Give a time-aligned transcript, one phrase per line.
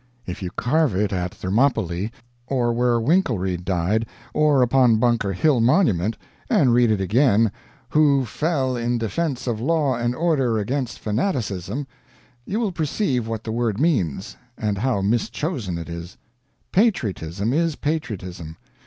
[0.25, 2.09] If you carve it at Thermopylae,
[2.47, 6.17] or where Winkelried died, or upon Bunker Hill monument,
[6.49, 7.51] and read it again
[7.89, 11.85] "who fell in defence of law and order against fanaticism"
[12.47, 16.17] you will perceive what the word means, and how mischosen it is.
[16.71, 18.57] Patriotism is Patriotism.